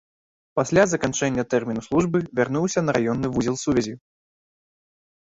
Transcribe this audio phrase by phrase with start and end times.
[0.59, 3.93] Пасля заканчэння тэрміну службы вярнуўся на раённы вузел сувязі.